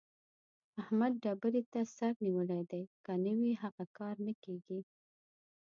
[0.81, 4.79] احمد ډبرې ته سر نيولی دی؛ که نه وي هغه کار نه کېږي.